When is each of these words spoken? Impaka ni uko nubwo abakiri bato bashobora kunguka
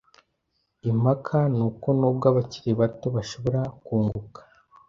Impaka 0.89 1.37
ni 1.55 1.63
uko 1.67 1.87
nubwo 1.99 2.25
abakiri 2.31 2.71
bato 2.79 3.07
bashobora 3.15 3.61
kunguka 3.85 4.41